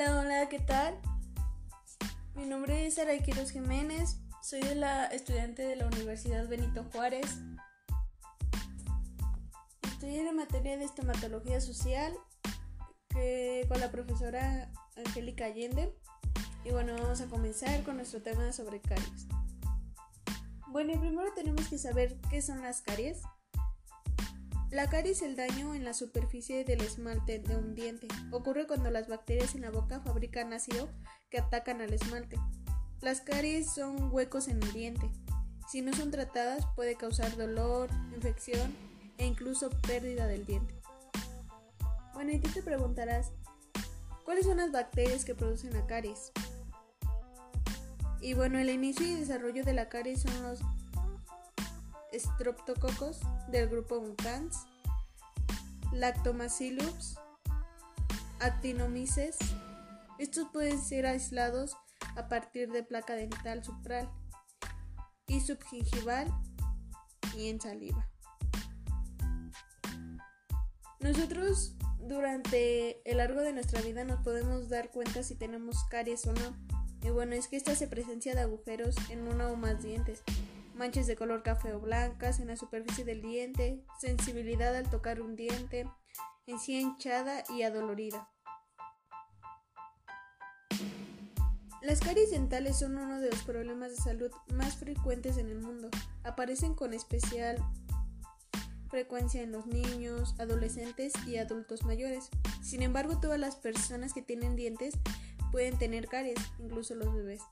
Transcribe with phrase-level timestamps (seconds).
[0.00, 0.96] Hola, hola, ¿qué tal?
[2.36, 7.26] Mi nombre es Saray Quiroz Jiménez, soy de la estudiante de la Universidad Benito Juárez.
[10.02, 12.14] En la materia de estomatología social
[13.66, 15.92] con la profesora Angélica Allende.
[16.64, 19.26] Y bueno, vamos a comenzar con nuestro tema sobre caries.
[20.68, 23.22] Bueno, primero tenemos que saber qué son las caries.
[24.70, 28.06] La caries es el daño en la superficie del esmalte de un diente.
[28.30, 30.90] Ocurre cuando las bacterias en la boca fabrican ácido
[31.30, 32.36] que atacan al esmalte.
[33.00, 35.08] Las caries son huecos en el diente.
[35.70, 38.76] Si no son tratadas puede causar dolor, infección
[39.16, 40.74] e incluso pérdida del diente.
[42.12, 43.32] Bueno, y tú te preguntarás,
[44.26, 46.30] ¿cuáles son las bacterias que producen la caries?
[48.20, 50.60] Y bueno, el inicio y desarrollo de la caries son los
[52.18, 54.66] Streptococcus del grupo Uncans,
[55.92, 57.18] Lactomacillus,
[58.40, 59.36] Actinomyces.
[60.18, 61.76] Estos pueden ser aislados
[62.16, 64.08] a partir de placa dental supral
[65.26, 66.32] y subgingival
[67.36, 68.08] y en saliva.
[71.00, 76.32] Nosotros durante el largo de nuestra vida nos podemos dar cuenta si tenemos caries o
[76.32, 76.56] no.
[77.02, 80.22] Y bueno, es que esta se presencia de agujeros en uno o más dientes
[80.78, 85.34] manchas de color café o blancas en la superficie del diente, sensibilidad al tocar un
[85.34, 85.90] diente,
[86.46, 88.30] encía hinchada y adolorida.
[91.82, 95.88] Las caries dentales son uno de los problemas de salud más frecuentes en el mundo.
[96.22, 97.56] Aparecen con especial
[98.88, 102.30] frecuencia en los niños, adolescentes y adultos mayores.
[102.62, 104.94] Sin embargo, todas las personas que tienen dientes
[105.50, 107.42] pueden tener caries, incluso los bebés.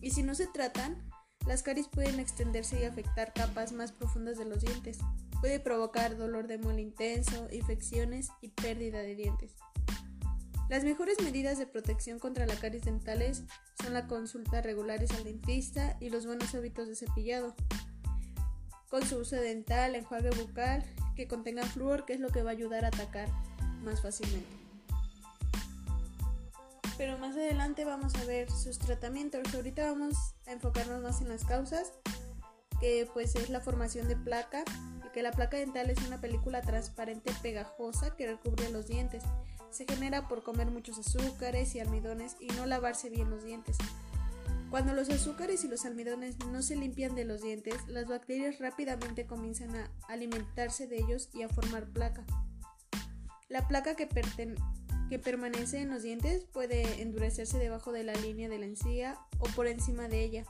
[0.00, 1.02] Y si no se tratan,
[1.46, 4.98] las caries pueden extenderse y afectar capas más profundas de los dientes.
[5.40, 9.54] Puede provocar dolor de muela intenso, infecciones y pérdida de dientes.
[10.68, 13.44] Las mejores medidas de protección contra la caries dentales
[13.80, 17.54] son la consulta regulares al dentista y los buenos hábitos de cepillado.
[18.90, 20.84] Con su uso dental, enjuague bucal
[21.14, 23.28] que contenga flúor, que es lo que va a ayudar a atacar
[23.84, 24.65] más fácilmente
[26.96, 29.42] pero más adelante vamos a ver sus tratamientos.
[29.54, 31.92] Ahorita vamos a enfocarnos más en las causas,
[32.80, 34.64] que pues es la formación de placa,
[35.06, 39.22] y que la placa dental es una película transparente pegajosa que recubre los dientes.
[39.70, 43.76] Se genera por comer muchos azúcares y almidones y no lavarse bien los dientes.
[44.70, 49.26] Cuando los azúcares y los almidones no se limpian de los dientes, las bacterias rápidamente
[49.26, 52.24] comienzan a alimentarse de ellos y a formar placa.
[53.48, 54.08] La placa que
[55.08, 59.44] que permanece en los dientes puede endurecerse debajo de la línea de la encía o
[59.54, 60.44] por encima de ella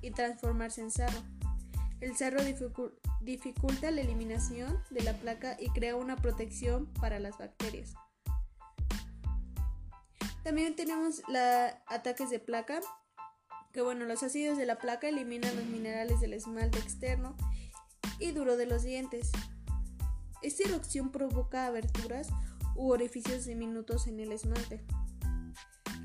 [0.00, 1.22] y transformarse en sarro.
[2.00, 2.40] El sarro
[3.20, 7.94] dificulta la eliminación de la placa y crea una protección para las bacterias.
[10.44, 12.80] También tenemos los ataques de placa,
[13.72, 17.36] que bueno, los ácidos de la placa eliminan los minerales del esmalte externo
[18.18, 19.30] y duro de los dientes.
[20.40, 22.28] Esta erupción provoca aberturas
[22.78, 24.82] u orificios diminutos en el esmalte.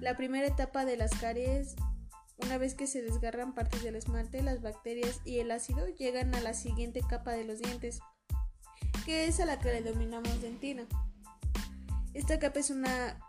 [0.02, 1.76] La primera etapa de las caries,
[2.38, 6.42] una vez que se desgarran partes del esmalte, las bacterias y el ácido llegan a
[6.42, 8.00] la siguiente capa de los dientes,
[9.06, 10.86] que es a la que le denominamos dentina.
[12.14, 13.20] Esta capa es una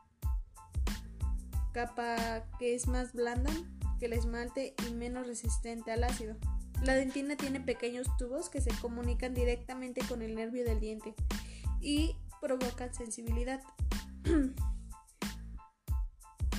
[1.72, 3.53] capa que es más blanda
[3.99, 6.37] que el esmalte y menos resistente al ácido.
[6.82, 11.15] La dentina tiene pequeños tubos que se comunican directamente con el nervio del diente
[11.81, 13.62] y provocan sensibilidad.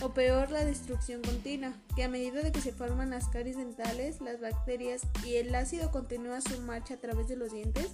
[0.01, 4.19] o peor, la destrucción continua, que a medida de que se forman las caries dentales,
[4.19, 7.91] las bacterias y el ácido continúa su marcha a través de los dientes,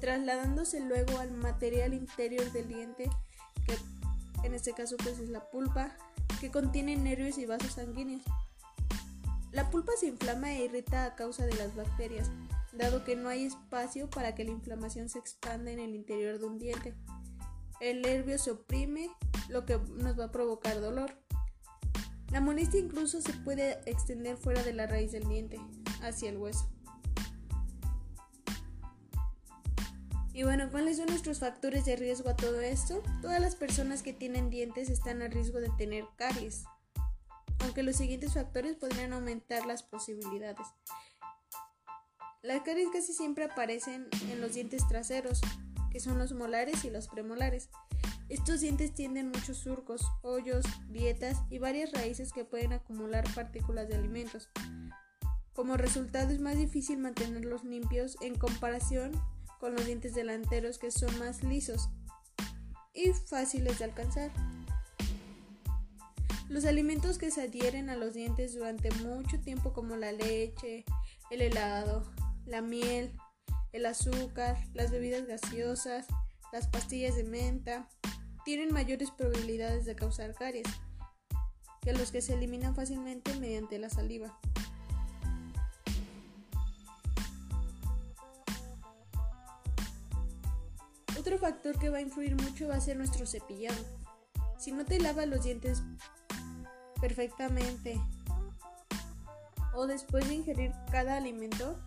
[0.00, 3.10] trasladándose luego al material interior del diente,
[3.66, 3.76] que
[4.46, 5.94] en este caso pues es la pulpa,
[6.40, 8.22] que contiene nervios y vasos sanguíneos.
[9.52, 12.30] La pulpa se inflama e irrita a causa de las bacterias,
[12.76, 16.46] dado que no hay espacio para que la inflamación se expanda en el interior de
[16.46, 16.94] un diente.
[17.80, 19.10] El nervio se oprime,
[19.48, 21.16] lo que nos va a provocar dolor.
[22.30, 25.60] La molestia incluso se puede extender fuera de la raíz del diente,
[26.02, 26.68] hacia el hueso.
[30.32, 33.02] Y bueno, ¿cuáles son nuestros factores de riesgo a todo esto?
[33.22, 36.64] Todas las personas que tienen dientes están a riesgo de tener caries,
[37.60, 40.66] aunque los siguientes factores podrían aumentar las posibilidades.
[42.46, 45.40] Las caries casi siempre aparecen en los dientes traseros,
[45.90, 47.70] que son los molares y los premolares.
[48.28, 53.96] Estos dientes tienen muchos surcos, hoyos, grietas y varias raíces que pueden acumular partículas de
[53.96, 54.48] alimentos.
[55.54, 59.10] Como resultado es más difícil mantenerlos limpios en comparación
[59.58, 61.88] con los dientes delanteros que son más lisos
[62.94, 64.30] y fáciles de alcanzar.
[66.48, 70.84] Los alimentos que se adhieren a los dientes durante mucho tiempo como la leche,
[71.32, 72.04] el helado,
[72.46, 73.12] la miel,
[73.72, 76.06] el azúcar, las bebidas gaseosas,
[76.52, 77.88] las pastillas de menta,
[78.44, 80.68] tienen mayores probabilidades de causar caries
[81.82, 84.38] que los que se eliminan fácilmente mediante la saliva.
[91.18, 93.84] Otro factor que va a influir mucho va a ser nuestro cepillado.
[94.58, 95.82] Si no te lavas los dientes
[97.00, 98.00] perfectamente
[99.74, 101.78] o después de ingerir cada alimento,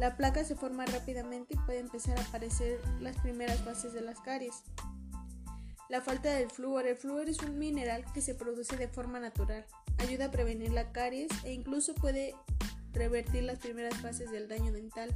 [0.00, 4.18] la placa se forma rápidamente y puede empezar a aparecer las primeras fases de las
[4.20, 4.62] caries.
[5.90, 6.86] La falta del flúor.
[6.86, 9.66] El flúor es un mineral que se produce de forma natural.
[9.98, 12.34] Ayuda a prevenir la caries e incluso puede
[12.94, 15.14] revertir las primeras fases del daño dental.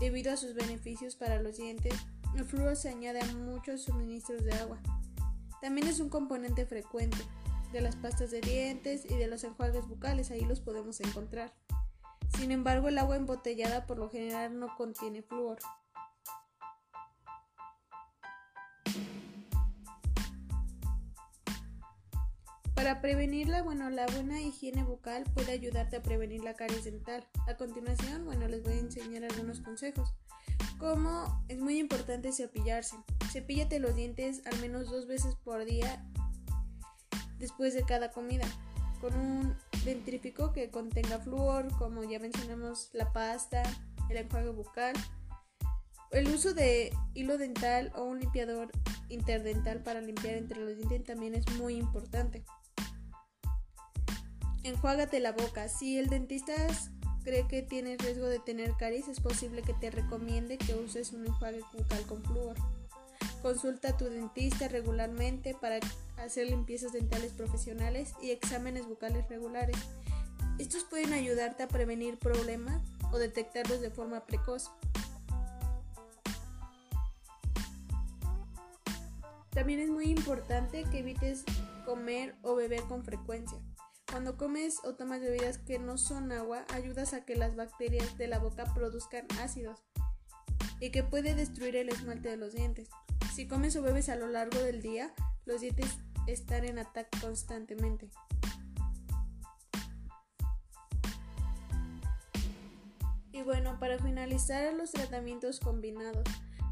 [0.00, 1.92] Debido a sus beneficios para los dientes,
[2.34, 4.78] el flúor se añade a muchos suministros de agua.
[5.60, 7.18] También es un componente frecuente
[7.72, 11.52] de las pastas de dientes y de los enjuagues bucales, ahí los podemos encontrar.
[12.38, 15.58] Sin embargo, el agua embotellada por lo general no contiene flúor.
[22.76, 27.26] Para prevenirla, bueno, la buena higiene bucal puede ayudarte a prevenir la caries dental.
[27.48, 30.14] A continuación, bueno, les voy a enseñar algunos consejos.
[30.78, 32.94] Como es muy importante cepillarse.
[33.32, 36.08] Cepíllate los dientes al menos dos veces por día
[37.38, 38.46] después de cada comida,
[39.00, 43.62] con un dentrífico que contenga flúor, como ya mencionamos, la pasta,
[44.10, 44.94] el enjuague bucal.
[46.10, 48.70] El uso de hilo dental o un limpiador
[49.08, 52.44] interdental para limpiar entre los dientes también es muy importante.
[54.62, 55.68] Enjuágate la boca.
[55.68, 56.52] Si el dentista
[57.24, 61.26] cree que tienes riesgo de tener caries, es posible que te recomiende que uses un
[61.26, 62.56] enjuague bucal con flúor.
[63.42, 65.78] Consulta a tu dentista regularmente para
[66.24, 69.76] hacer limpiezas dentales profesionales y exámenes bucales regulares.
[70.58, 72.82] Estos pueden ayudarte a prevenir problemas
[73.12, 74.70] o detectarlos de forma precoz.
[79.50, 81.44] También es muy importante que evites
[81.84, 83.58] comer o beber con frecuencia.
[84.10, 88.26] Cuando comes o tomas bebidas que no son agua, ayudas a que las bacterias de
[88.26, 89.82] la boca produzcan ácidos
[90.80, 92.88] y que puede destruir el esmalte de los dientes.
[93.34, 95.12] Si comes o bebes a lo largo del día,
[95.44, 98.10] los dientes están en ataque constantemente.
[103.32, 106.24] Y bueno, para finalizar los tratamientos combinados,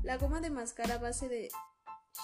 [0.02, 1.48] la goma de mascar a base de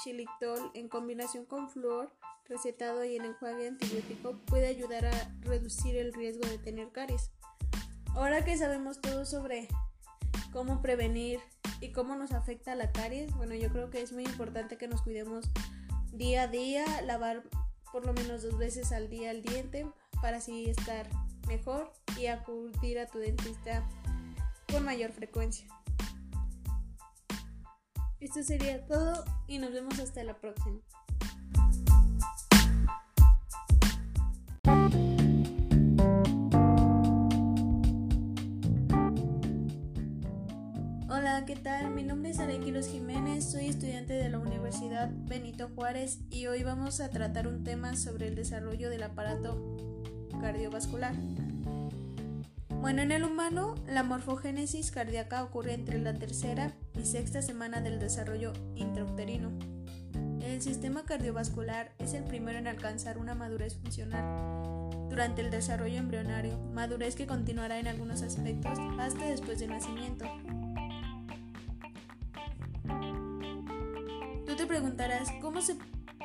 [0.02, 2.12] xilitol en combinación con flúor
[2.46, 7.30] recetado y en enjuague antibiótico puede ayudar a reducir el riesgo de tener caries.
[8.14, 9.68] Ahora que sabemos todo sobre
[10.52, 11.40] cómo prevenir
[11.80, 15.02] y cómo nos afecta la caries, bueno, yo creo que es muy importante que nos
[15.02, 15.50] cuidemos
[16.12, 17.42] día a día, lavar
[17.90, 19.86] por lo menos dos veces al día el diente
[20.20, 21.08] para así estar
[21.48, 23.86] mejor y acudir a tu dentista
[24.70, 25.66] con mayor frecuencia.
[28.20, 30.78] Esto sería todo y nos vemos hasta la próxima.
[41.22, 41.92] Hola, ¿qué tal?
[41.92, 47.00] Mi nombre es Arequilos Jiménez, soy estudiante de la Universidad Benito Juárez y hoy vamos
[47.00, 49.76] a tratar un tema sobre el desarrollo del aparato
[50.40, 51.14] cardiovascular.
[52.80, 58.00] Bueno, en el humano, la morfogénesis cardíaca ocurre entre la tercera y sexta semana del
[58.00, 59.52] desarrollo intrauterino.
[60.40, 64.72] El sistema cardiovascular es el primero en alcanzar una madurez funcional
[65.08, 70.24] durante el desarrollo embrionario, madurez que continuará en algunos aspectos hasta después del nacimiento.
[75.40, 75.76] Cómo se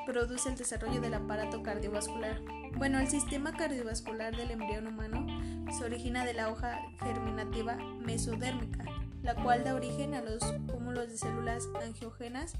[0.05, 2.41] produce el desarrollo del aparato cardiovascular.
[2.77, 5.25] Bueno, el sistema cardiovascular del embrión humano
[5.71, 8.85] se origina de la hoja germinativa mesodérmica,
[9.21, 12.53] la cual da origen a los cúmulos de células angiógenas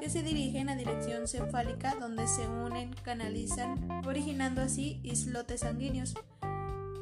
[0.00, 6.14] que se dirigen a dirección cefálica donde se unen, canalizan, originando así islotes sanguíneos,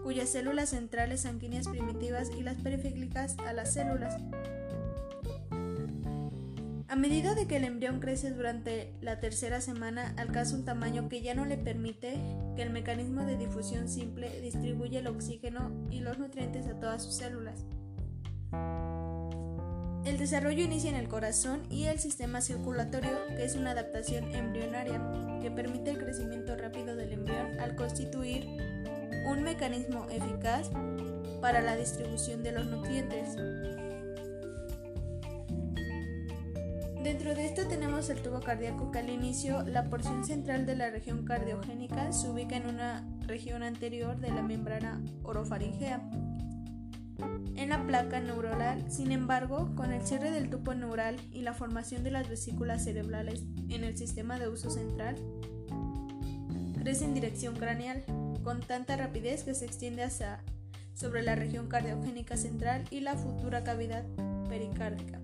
[0.02, 4.16] cuyas células centrales sanguíneas primitivas y las periféricas a las células.
[6.96, 11.20] A medida de que el embrión crece durante la tercera semana, alcanza un tamaño que
[11.20, 12.18] ya no le permite
[12.56, 17.16] que el mecanismo de difusión simple distribuya el oxígeno y los nutrientes a todas sus
[17.16, 17.66] células.
[20.06, 24.98] El desarrollo inicia en el corazón y el sistema circulatorio, que es una adaptación embrionaria
[25.42, 28.46] que permite el crecimiento rápido del embrión al constituir
[29.26, 30.70] un mecanismo eficaz
[31.42, 33.36] para la distribución de los nutrientes.
[37.06, 40.90] Dentro de esto tenemos el tubo cardíaco que al inicio la porción central de la
[40.90, 46.00] región cardiogénica se ubica en una región anterior de la membrana orofaringea
[47.54, 48.90] en la placa neuronal.
[48.90, 53.44] Sin embargo, con el cierre del tubo neural y la formación de las vesículas cerebrales
[53.68, 55.14] en el sistema de uso central,
[56.74, 58.04] crece en dirección craneal
[58.42, 60.42] con tanta rapidez que se extiende hacia
[60.92, 64.04] sobre la región cardiogénica central y la futura cavidad
[64.48, 65.20] pericárdica.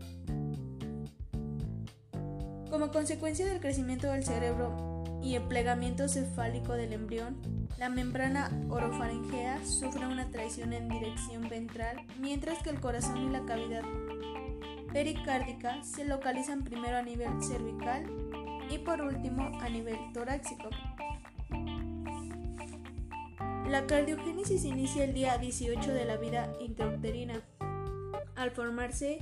[2.72, 7.36] Como consecuencia del crecimiento del cerebro y el plegamiento cefálico del embrión,
[7.78, 13.44] la membrana orofaringea sufre una traición en dirección ventral, mientras que el corazón y la
[13.44, 13.82] cavidad
[14.90, 18.06] pericárdica se localizan primero a nivel cervical
[18.70, 20.70] y por último a nivel torácico.
[23.68, 27.42] La cardiogénesis inicia el día 18 de la vida intrauterina,
[28.34, 29.18] al formarse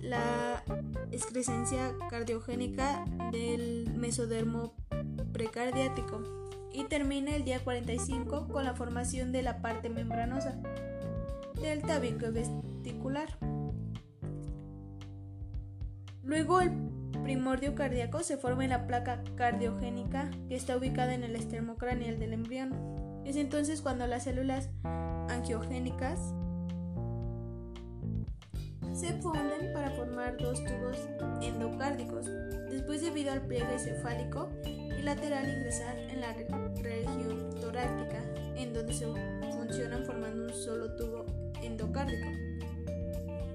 [0.00, 0.64] la
[1.14, 4.74] excrescencia cardiogénica del mesodermo
[5.32, 6.22] precardiático
[6.72, 10.60] y termina el día 45 con la formación de la parte membranosa
[11.60, 13.38] del tabique vesticular.
[16.24, 16.72] Luego el
[17.22, 22.18] primordio cardíaco se forma en la placa cardiogénica que está ubicada en el extremo craneal
[22.18, 22.74] del embrión.
[23.24, 24.68] Es entonces cuando las células
[25.28, 26.34] angiogénicas
[28.94, 30.96] se funden para formar dos tubos
[31.42, 32.26] endocárdicos,
[32.70, 38.22] después debido al pliegue cefálico y lateral ingresar en la región torácica,
[38.56, 39.06] en donde se
[39.52, 41.26] funcionan formando un solo tubo
[41.62, 42.28] endocárdico.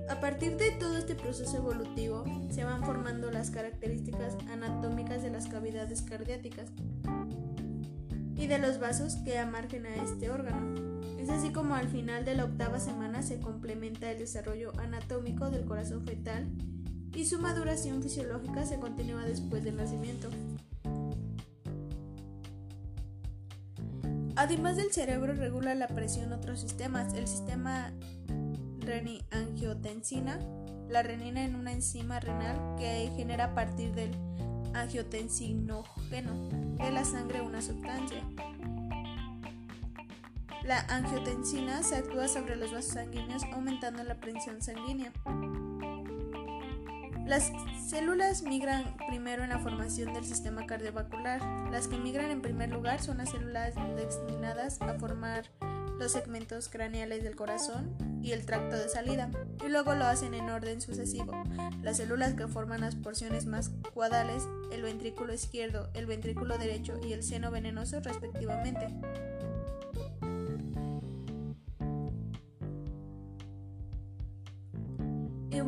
[0.09, 5.47] A partir de todo este proceso evolutivo se van formando las características anatómicas de las
[5.47, 6.69] cavidades cardiáticas
[8.35, 10.88] y de los vasos que amargen a este órgano.
[11.29, 15.63] Es así como al final de la octava semana se complementa el desarrollo anatómico del
[15.63, 16.47] corazón fetal
[17.13, 20.27] y su maduración fisiológica se continúa después del nacimiento.
[24.35, 27.93] Además del cerebro regula la presión otros sistemas, el sistema
[28.79, 30.39] reni-angiotensina,
[30.89, 34.11] la renina en una enzima renal que genera a partir del
[34.73, 38.23] angiotensinógeno de la sangre una sustancia.
[40.69, 45.11] La angiotensina se actúa sobre los vasos sanguíneos aumentando la presión sanguínea.
[47.25, 47.51] Las
[47.87, 51.41] células migran primero en la formación del sistema cardiovascular.
[51.71, 55.49] Las que migran en primer lugar son las células destinadas a formar
[55.97, 59.31] los segmentos craneales del corazón y el tracto de salida,
[59.65, 61.43] y luego lo hacen en orden sucesivo.
[61.81, 67.13] Las células que forman las porciones más cuadales, el ventrículo izquierdo, el ventrículo derecho y
[67.13, 68.87] el seno venenoso respectivamente.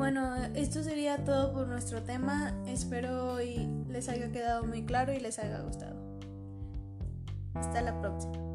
[0.01, 2.55] Bueno, esto sería todo por nuestro tema.
[2.65, 5.95] Espero y les haya quedado muy claro y les haya gustado.
[7.53, 8.50] Hasta la próxima.